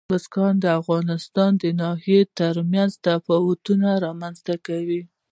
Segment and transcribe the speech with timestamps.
[0.09, 5.01] بزګان د افغانستان د ناحیو ترمنځ تفاوتونه رامنځته کوي.